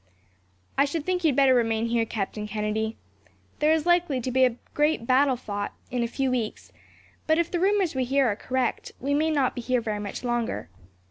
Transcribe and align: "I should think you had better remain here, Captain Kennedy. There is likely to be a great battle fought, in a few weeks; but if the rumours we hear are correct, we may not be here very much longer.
"I 0.79 0.85
should 0.85 1.05
think 1.05 1.23
you 1.23 1.27
had 1.27 1.35
better 1.35 1.53
remain 1.53 1.85
here, 1.85 2.05
Captain 2.07 2.47
Kennedy. 2.47 2.97
There 3.59 3.71
is 3.71 3.85
likely 3.85 4.19
to 4.19 4.31
be 4.31 4.43
a 4.45 4.55
great 4.73 5.05
battle 5.05 5.35
fought, 5.35 5.73
in 5.91 6.01
a 6.01 6.07
few 6.07 6.31
weeks; 6.31 6.71
but 7.27 7.37
if 7.37 7.51
the 7.51 7.59
rumours 7.59 7.93
we 7.93 8.03
hear 8.03 8.25
are 8.25 8.35
correct, 8.35 8.93
we 8.99 9.13
may 9.13 9.29
not 9.29 9.53
be 9.53 9.61
here 9.61 9.79
very 9.79 9.99
much 9.99 10.23
longer. 10.23 10.69